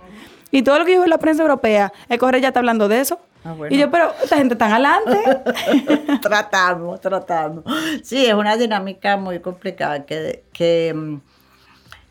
[0.50, 2.88] Y todo lo que yo veo en la prensa europea, el corre ya está hablando
[2.88, 3.18] de eso.
[3.44, 6.18] Ah, y yo, pero esta gente está adelante.
[6.22, 7.64] tratamos, tratamos.
[8.02, 11.20] Sí, es una dinámica muy complicada que, que, mm,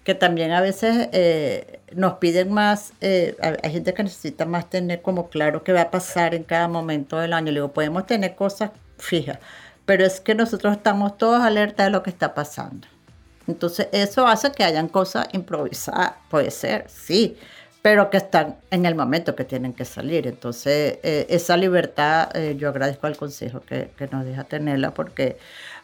[0.03, 5.01] que también a veces eh, nos piden más, eh, hay gente que necesita más tener
[5.01, 7.47] como claro qué va a pasar en cada momento del año.
[7.47, 9.39] Le digo, podemos tener cosas fijas,
[9.85, 12.87] pero es que nosotros estamos todos alerta de lo que está pasando.
[13.47, 17.37] Entonces, eso hace que hayan cosas improvisadas, puede ser, sí,
[17.83, 20.25] pero que están en el momento que tienen que salir.
[20.25, 25.37] Entonces, eh, esa libertad eh, yo agradezco al Consejo que, que, nos deja tenerla porque,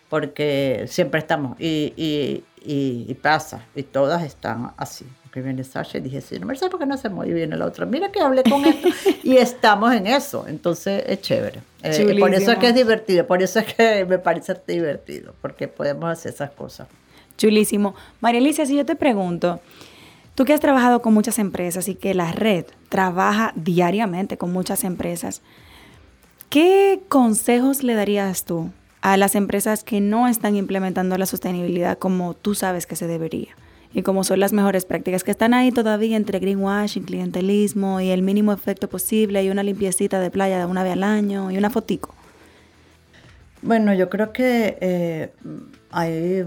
[0.08, 5.06] porque siempre estamos y, y, y, pasa, y todas están así.
[5.34, 7.52] Que viene Sasha y dije, sí, no me sé por qué no se muy bien
[7.52, 7.86] el otro.
[7.86, 8.88] Mira que hablé con esto
[9.24, 10.46] y estamos en eso.
[10.48, 11.60] Entonces es chévere.
[11.84, 15.68] Eh, por eso es que es divertido, por eso es que me parece divertido, porque
[15.68, 16.88] podemos hacer esas cosas.
[17.38, 17.94] Chulísimo.
[18.22, 19.60] María Alicia, si yo te pregunto,
[20.40, 24.86] Tú que has trabajado con muchas empresas y que la red trabaja diariamente con muchas
[24.86, 25.42] empresas,
[26.50, 28.72] ¿qué consejos le darías tú
[29.02, 33.50] a las empresas que no están implementando la sostenibilidad como tú sabes que se debería?
[33.94, 38.22] Y como son las mejores prácticas que están ahí todavía entre greenwashing, clientelismo y el
[38.22, 41.70] mínimo efecto posible y una limpiecita de playa de una vez al año y una
[41.70, 42.16] fotico.
[43.62, 45.34] Bueno, yo creo que eh,
[45.92, 46.46] hay...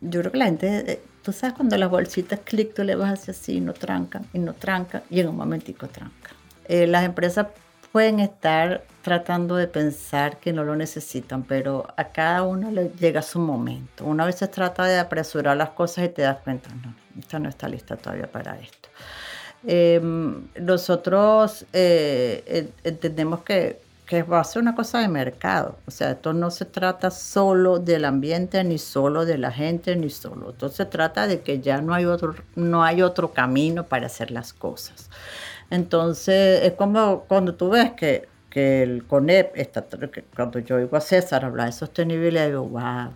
[0.00, 1.00] Yo creo que la gente eh,
[1.32, 4.54] Sabes cuando las bolsitas clic, tú le vas hacia así y no trancan, y no
[4.54, 6.32] trancan, y en un momentico trancan.
[6.66, 7.46] Eh, las empresas
[7.92, 13.22] pueden estar tratando de pensar que no lo necesitan, pero a cada uno le llega
[13.22, 14.04] su momento.
[14.04, 17.48] Una vez se trata de apresurar las cosas y te das cuenta, no, esta no
[17.48, 18.88] está lista todavía para esto.
[19.66, 25.76] Em, nosotros eh, entendemos que que va a ser una cosa de mercado.
[25.86, 30.08] O sea, esto no se trata solo del ambiente, ni solo de la gente, ni
[30.08, 30.50] solo.
[30.50, 34.30] Esto se trata de que ya no hay otro, no hay otro camino para hacer
[34.30, 35.10] las cosas.
[35.68, 39.84] Entonces, es como cuando tú ves que, que el CONEP, está,
[40.34, 43.10] cuando yo oigo a César hablar de sostenibilidad, digo, wow,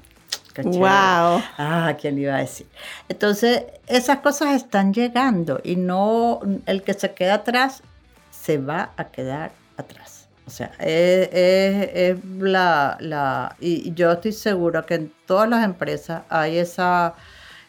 [0.52, 1.42] Qué wow.
[1.56, 2.66] Ah, ¿quién iba a decir?
[3.08, 7.82] Entonces, esas cosas están llegando y no el que se queda atrás
[8.30, 10.11] se va a quedar atrás.
[10.46, 16.58] O sea, es, la, la, y yo estoy segura que en todas las empresas hay
[16.58, 17.14] esa,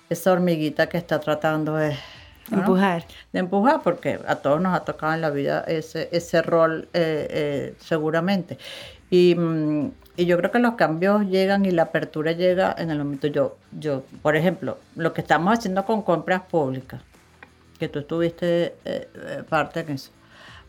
[0.10, 1.96] esa hormiguita que está tratando de
[2.52, 3.06] empujar.
[3.32, 7.28] De empujar, porque a todos nos ha tocado en la vida ese, ese rol eh,
[7.30, 8.58] eh, seguramente.
[9.12, 12.98] Y, mm, y, yo creo que los cambios llegan y la apertura llega en el
[12.98, 13.28] momento.
[13.28, 17.02] Yo, yo por ejemplo, lo que estamos haciendo con compras públicas,
[17.78, 20.12] que tú estuviste eh, parte en eso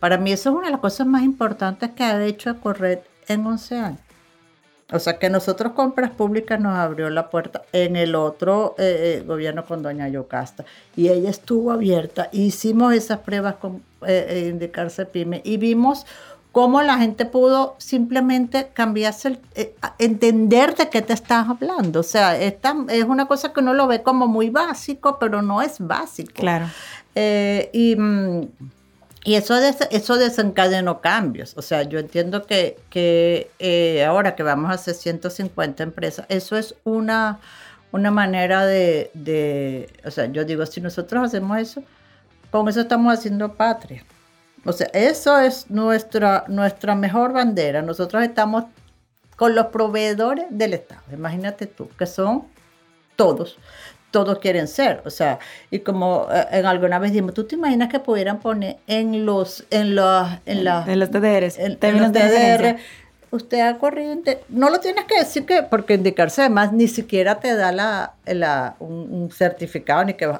[0.00, 3.46] para mí eso es una de las cosas más importantes que ha hecho Corret en
[3.46, 4.00] 11 años.
[4.92, 9.24] O sea que nosotros compras públicas nos abrió la puerta en el otro eh, eh,
[9.26, 10.64] gobierno con doña Yocasta.
[10.94, 12.28] Y ella estuvo abierta.
[12.32, 16.06] Hicimos esas pruebas con eh, Indicarse Pyme y vimos
[16.52, 22.00] cómo la gente pudo simplemente cambiarse, eh, entender de qué te estás hablando.
[22.00, 25.62] O sea, esta es una cosa que uno lo ve como muy básico, pero no
[25.62, 26.34] es básico.
[26.34, 26.66] Claro.
[27.16, 28.48] Y, mm,
[29.24, 29.54] y eso,
[29.90, 31.56] eso desencadenó cambios.
[31.56, 36.58] O sea, yo entiendo que, que eh, ahora que vamos a hacer 150 empresas, eso
[36.58, 37.40] es una,
[37.90, 41.82] una manera de, de, o sea, yo digo, si nosotros hacemos eso,
[42.50, 44.04] con eso estamos haciendo patria.
[44.66, 47.80] O sea, eso es nuestra, nuestra mejor bandera.
[47.80, 48.64] Nosotros estamos
[49.36, 51.02] con los proveedores del Estado.
[51.12, 52.44] Imagínate tú, que son
[53.16, 53.58] todos.
[54.14, 55.02] Todos quieren ser.
[55.04, 55.40] O sea,
[55.72, 59.64] y como eh, en alguna vez dijimos, ¿tú te imaginas que pudieran poner en los,
[59.70, 62.76] en los, en, la, en los TDRs, en, los TDR,
[63.32, 67.56] usted a corriente, no lo tienes que decir que, porque indicarse además ni siquiera te
[67.56, 70.32] da la, la un, un certificado ni que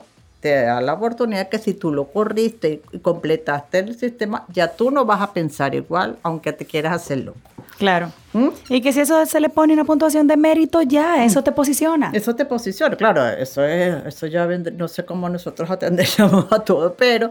[0.45, 4.91] te da la oportunidad que si tú lo corriste y completaste el sistema, ya tú
[4.91, 7.35] no vas a pensar igual, aunque te quieras hacerlo.
[7.79, 8.13] Claro.
[8.35, 8.49] ¿Mm?
[8.69, 12.11] Y que si eso se le pone una puntuación de mérito, ya, eso te posiciona.
[12.13, 16.93] Eso te posiciona, claro, eso es, eso ya no sé cómo nosotros atendemos a todo,
[16.93, 17.31] pero,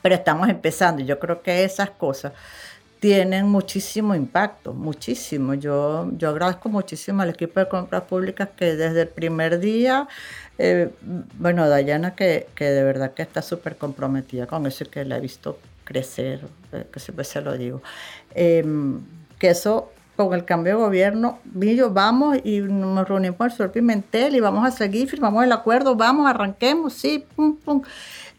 [0.00, 1.02] pero estamos empezando.
[1.02, 2.32] Yo creo que esas cosas
[3.04, 5.52] tienen muchísimo impacto, muchísimo.
[5.52, 10.08] Yo, yo agradezco muchísimo al equipo de compras públicas que desde el primer día
[10.56, 10.88] eh,
[11.38, 15.18] bueno, Dayana que, que, de verdad que está súper comprometida con eso y que la
[15.18, 17.82] he visto crecer, eh, que siempre se lo digo.
[18.34, 19.02] Em,
[19.38, 23.70] que eso, con el cambio de gobierno, yo vamos y nos reunimos con el señor
[23.70, 27.82] Pimentel y vamos a seguir, firmamos el acuerdo, vamos, arranquemos, sí, pum, pum.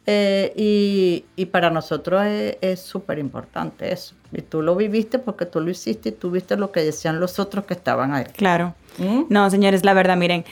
[0.08, 4.14] Eh, y, y, para nosotros es súper importante eso.
[4.32, 7.40] Y tú lo viviste porque tú lo hiciste y tú viste lo que decían los
[7.40, 8.26] otros que estaban ahí.
[8.36, 8.76] Claro.
[9.00, 9.24] ¿Mm?
[9.30, 10.46] No, señores, la verdad, miren,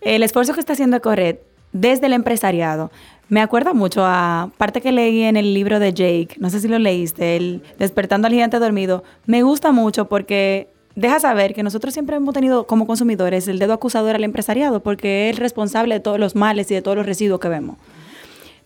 [0.00, 2.90] el esfuerzo que está haciendo Corret desde el empresariado
[3.28, 6.68] me acuerda mucho a parte que leí en el libro de Jake, no sé si
[6.68, 9.02] lo leíste, el Despertando al Gigante Dormido.
[9.26, 13.72] Me gusta mucho porque deja saber que nosotros siempre hemos tenido como consumidores el dedo
[13.72, 17.40] acusador al empresariado porque es responsable de todos los males y de todos los residuos
[17.40, 17.76] que vemos.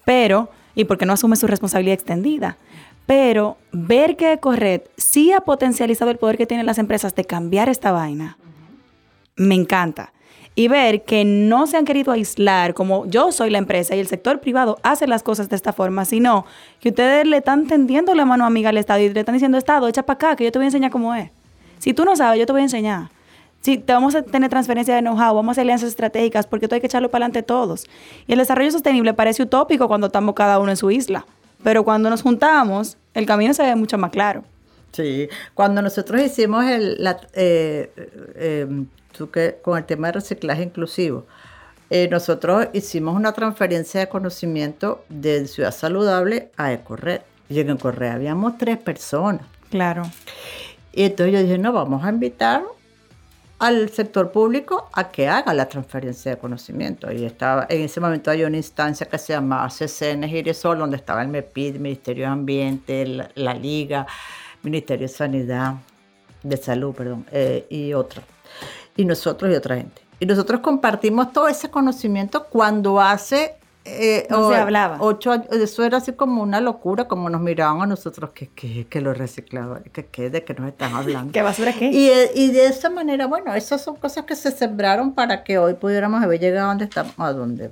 [0.09, 2.57] Pero, y porque no asume su responsabilidad extendida.
[3.05, 7.69] Pero ver que Corret sí ha potencializado el poder que tienen las empresas de cambiar
[7.69, 8.39] esta vaina,
[9.37, 10.15] me encanta
[10.55, 14.07] y ver que no se han querido aislar como yo soy la empresa y el
[14.07, 16.47] sector privado hace las cosas de esta forma, sino
[16.81, 19.89] que ustedes le están tendiendo la mano amiga al Estado y le están diciendo, Estado,
[19.89, 21.31] echa para acá, que yo te voy a enseñar cómo es.
[21.81, 23.11] Si tú no sabes, yo te voy a enseñar.
[23.61, 26.75] Si te vamos a tener transferencia de know-how, vamos a hacer alianzas estratégicas, porque tú
[26.75, 27.87] hay que echarlo para adelante todos.
[28.27, 31.27] Y el desarrollo sostenible parece utópico cuando estamos cada uno en su isla,
[31.63, 34.45] pero cuando nos juntamos, el camino se ve mucho más claro.
[34.93, 37.91] Sí, cuando nosotros hicimos el, la, eh,
[38.37, 38.67] eh,
[39.63, 41.27] con el tema de reciclaje inclusivo.
[41.91, 47.23] Eh, nosotros hicimos una transferencia de conocimiento de Ciudad Saludable a Ecorred.
[47.49, 49.43] Y en Ecorred habíamos tres personas.
[49.71, 50.03] Claro.
[50.93, 52.63] Y entonces yo dije, no, vamos a invitar
[53.59, 57.11] al sector público a que haga la transferencia de conocimiento.
[57.13, 61.23] Y estaba, en ese momento había una instancia que se llamaba CCN Giresol, donde estaba
[61.23, 64.07] el MEPID, Ministerio de Ambiente, la, Liga,
[64.63, 65.75] Ministerio de Sanidad,
[66.43, 68.25] de Salud, perdón, eh, y otros
[68.99, 70.03] y nosotros y otra gente.
[70.21, 73.55] Y nosotros compartimos todo ese conocimiento cuando hace...
[73.89, 74.99] Eh, no se hablaba.
[75.01, 78.87] Ocho años, eso era así como una locura, como nos miraban a nosotros, que, que,
[78.87, 81.33] que los recicladores, que, que de qué nos están hablando.
[81.33, 81.91] ¿Qué basura qué?
[81.91, 85.75] Y, y, de esa manera, bueno, esas son cosas que se sembraron para que hoy
[85.75, 87.71] pudiéramos haber llegado a donde estamos, a donde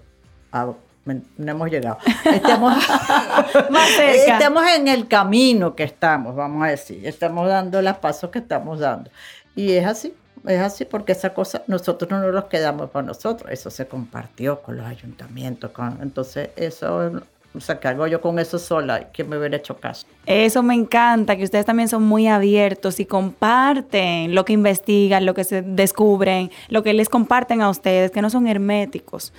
[1.06, 1.98] no hemos llegado.
[2.24, 2.74] Estamos,
[3.70, 4.38] Más cerca.
[4.38, 7.06] estamos en el camino que estamos, vamos a decir.
[7.06, 9.10] Estamos dando los pasos que estamos dando.
[9.54, 10.14] Y es así.
[10.46, 14.76] Es así porque esa cosa nosotros no nos quedamos para nosotros, eso se compartió con
[14.76, 15.70] los ayuntamientos,
[16.00, 17.10] entonces eso
[17.56, 19.08] o sea, ¿qué hago yo con eso sola?
[19.12, 20.06] ¿Quién me hubiera hecho caso?
[20.26, 25.32] Eso me encanta, que ustedes también son muy abiertos y comparten lo que investigan, lo
[25.32, 29.32] que se descubren, lo que les comparten a ustedes, que no son herméticos.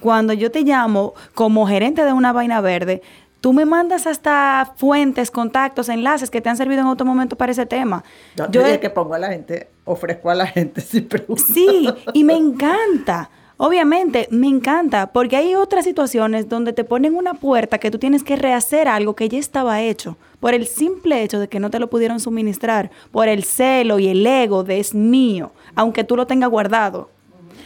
[0.00, 3.02] Cuando yo te llamo como gerente de una vaina verde,
[3.42, 7.50] Tú me mandas hasta fuentes, contactos, enlaces que te han servido en otro momento para
[7.50, 8.04] ese tema.
[8.36, 11.44] Yo, yo que pongo a la gente, ofrezco a la gente sin preguntar.
[11.52, 13.30] Sí, y me encanta.
[13.56, 18.22] Obviamente, me encanta, porque hay otras situaciones donde te ponen una puerta que tú tienes
[18.22, 21.80] que rehacer algo que ya estaba hecho, por el simple hecho de que no te
[21.80, 26.28] lo pudieron suministrar, por el celo y el ego de es mío, aunque tú lo
[26.28, 27.10] tengas guardado.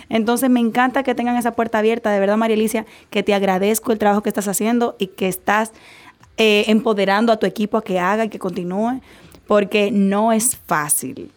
[0.08, 2.10] Entonces me encanta que tengan esa puerta abierta.
[2.10, 5.72] De verdad, María Alicia, que te agradezco el trabajo que estás haciendo y que estás
[6.36, 9.00] eh, empoderando a tu equipo a que haga y que continúe,
[9.46, 11.30] porque no es fácil.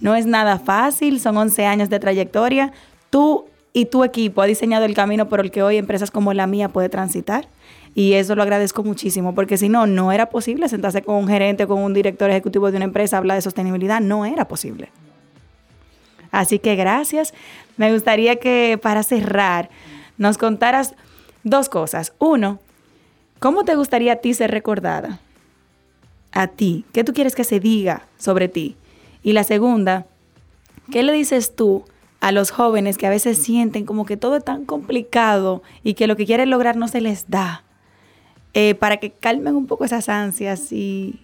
[0.00, 2.72] No es nada fácil, son 11 años de trayectoria.
[3.08, 6.46] Tú y tu equipo ha diseñado el camino por el que hoy empresas como la
[6.46, 7.46] mía puede transitar.
[7.94, 11.64] Y eso lo agradezco muchísimo, porque si no, no era posible sentarse con un gerente
[11.64, 14.00] o con un director ejecutivo de una empresa a hablar de sostenibilidad.
[14.00, 14.88] No era posible.
[16.30, 17.34] Así que gracias.
[17.76, 19.70] Me gustaría que para cerrar
[20.18, 20.94] nos contaras
[21.44, 22.12] dos cosas.
[22.18, 22.60] Uno,
[23.38, 25.20] ¿cómo te gustaría a ti ser recordada?
[26.32, 26.84] A ti.
[26.92, 28.76] ¿Qué tú quieres que se diga sobre ti?
[29.22, 30.06] Y la segunda,
[30.90, 31.84] ¿qué le dices tú
[32.20, 36.06] a los jóvenes que a veces sienten como que todo es tan complicado y que
[36.06, 37.64] lo que quieren lograr no se les da?
[38.54, 41.20] Eh, para que calmen un poco esas ansias y,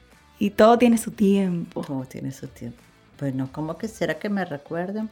[0.57, 1.83] todo tiene su tiempo.
[1.83, 2.79] Todo tiene su tiempo.
[3.21, 5.11] Bueno, ¿cómo quisiera que me recuerden?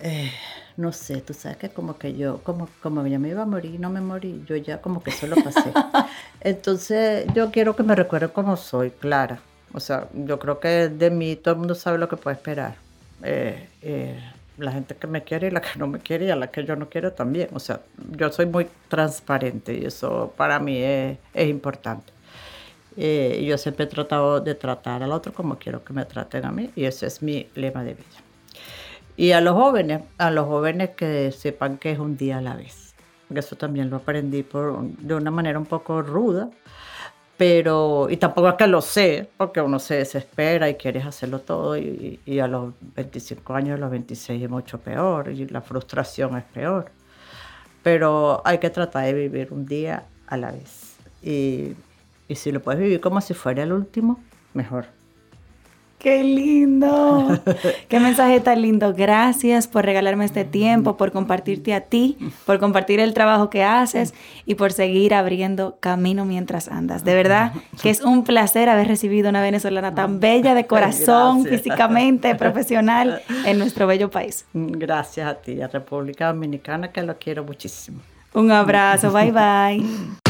[0.00, 0.32] Eh,
[0.76, 3.78] no sé, tú sabes que como que yo, como, como ya me iba a morir,
[3.78, 5.72] no me morí, yo ya como que eso lo pasé.
[6.40, 9.40] Entonces, yo quiero que me recuerden como soy, Clara.
[9.72, 12.76] O sea, yo creo que de mí todo el mundo sabe lo que puede esperar.
[13.22, 14.18] Eh, eh,
[14.58, 16.64] la gente que me quiere y la que no me quiere y a la que
[16.64, 17.48] yo no quiero también.
[17.52, 17.80] O sea,
[18.16, 22.12] yo soy muy transparente y eso para mí es, es importante.
[22.96, 26.50] Eh, yo siempre he tratado de tratar al otro como quiero que me traten a
[26.50, 28.29] mí y ese es mi lema de vida.
[29.20, 32.56] Y a los jóvenes, a los jóvenes que sepan que es un día a la
[32.56, 32.94] vez.
[33.28, 36.48] Eso también lo aprendí por, de una manera un poco ruda,
[37.36, 41.76] pero, y tampoco es que lo sé, porque uno se desespera y quieres hacerlo todo
[41.76, 46.44] y, a los 25 años, a los 26 es mucho peor y la frustración es
[46.44, 46.90] peor.
[47.82, 50.96] Pero hay que tratar de vivir un día a la vez.
[51.20, 51.74] Y
[52.34, 54.18] si lo puedes vivir como si fuera el último,
[54.54, 54.86] mejor.
[56.00, 57.28] ¡Qué lindo!
[57.88, 58.94] ¡Qué mensaje tan lindo!
[58.94, 64.14] Gracias por regalarme este tiempo, por compartirte a ti, por compartir el trabajo que haces
[64.46, 67.04] y por seguir abriendo camino mientras andas.
[67.04, 72.34] De verdad que es un placer haber recibido una venezolana tan bella de corazón, físicamente,
[72.34, 74.46] profesional en nuestro bello país.
[74.54, 78.00] Gracias a ti, a República Dominicana, que lo quiero muchísimo.
[78.32, 80.29] Un abrazo, bye bye.